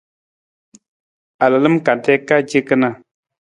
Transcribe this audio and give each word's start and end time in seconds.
A 1.43 1.45
lalam 1.51 1.75
kante 1.85 2.13
ka 2.27 2.35
ce 2.49 2.59
kana. 2.67 2.89